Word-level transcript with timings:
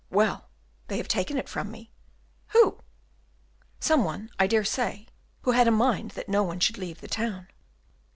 "Well, 0.09 0.49
they 0.87 0.97
have 0.97 1.07
taken 1.07 1.37
it 1.37 1.47
from 1.47 1.69
me." 1.69 1.91
"Who?" 2.53 2.79
"Some 3.79 4.03
one, 4.03 4.31
I 4.39 4.47
dare 4.47 4.63
say, 4.63 5.07
who 5.43 5.51
had 5.51 5.67
a 5.67 5.71
mind 5.71 6.09
that 6.17 6.27
no 6.27 6.41
one 6.41 6.59
should 6.59 6.79
leave 6.79 7.01
the 7.01 7.07
town." 7.07 7.49